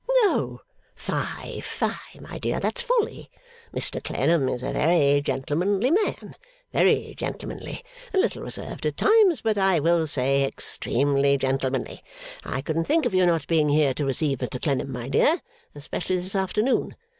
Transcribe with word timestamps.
'Oh, 0.23 0.61
fie, 0.95 1.59
fie, 1.61 2.19
my 2.19 2.39
dear, 2.39 2.59
that's 2.59 2.81
folly. 2.81 3.29
Mr 3.71 4.03
Clennam 4.03 4.49
is 4.49 4.63
a 4.63 4.71
very 4.71 5.21
gentlemanly 5.21 5.91
man 5.91 6.33
very 6.73 7.13
gentlemanly. 7.15 7.83
A 8.11 8.17
little 8.17 8.41
reserved 8.41 8.87
at 8.87 8.97
times; 8.97 9.41
but 9.41 9.59
I 9.59 9.79
will 9.79 10.07
say 10.07 10.43
extremely 10.43 11.37
gentlemanly. 11.37 12.01
I 12.43 12.63
couldn't 12.63 12.85
think 12.85 13.05
of 13.05 13.13
your 13.13 13.27
not 13.27 13.45
being 13.45 13.69
here 13.69 13.93
to 13.93 14.03
receive 14.05 14.39
Mr 14.39 14.59
Clennam, 14.59 14.91
my 14.91 15.07
dear, 15.07 15.39
especially 15.75 16.15
this 16.15 16.35
afternoon. 16.35 16.95